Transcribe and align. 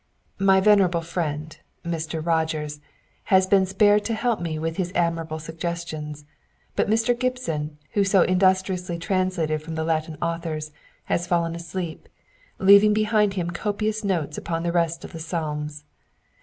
My 0.39 0.59
venerable 0.59 1.01
friend, 1.01 1.55
Mr. 1.85 2.25
Rogers, 2.25 2.79
has 3.25 3.45
been 3.45 3.67
spared 3.67 4.03
to 4.05 4.15
help 4.15 4.41
me 4.41 4.57
with 4.57 4.77
his 4.77 4.91
admirable 4.95 5.37
suggestions; 5.37 6.25
but 6.75 6.89
Mr. 6.89 7.15
Gibson, 7.15 7.77
who 7.91 8.03
so 8.03 8.25
indus 8.25 8.63
triously 8.63 8.99
translated 8.99 9.61
from 9.61 9.75
the 9.75 9.83
Latin 9.83 10.17
authors, 10.19 10.71
has 11.03 11.27
fallen 11.27 11.53
asleep, 11.53 12.09
leaving 12.57 12.93
behind 12.95 13.35
him 13.35 13.51
copious 13.51 14.03
notes 14.03 14.39
upon 14.39 14.63
the 14.63 14.71
rest 14.71 15.03
of 15.05 15.11
the 15.11 15.19
psalms. 15.19 15.83